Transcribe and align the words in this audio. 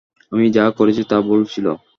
আমি 0.31 0.45
যা 0.51 0.65
করেছি 0.77 1.01
তা 1.03 1.17
ভুল 1.21 1.41
ছিল। 1.45 1.65